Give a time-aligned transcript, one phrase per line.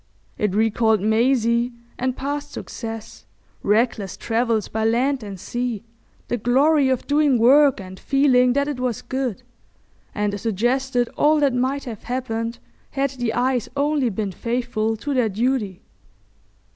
[0.35, 3.27] It recalled Maisie and past success,
[3.61, 5.83] reckless travels by land and sea,
[6.27, 9.43] the glory of doing work and feeling that it was good,
[10.15, 12.57] and suggested all that might have happened
[12.89, 15.83] had the eyes only been faithful to their duty.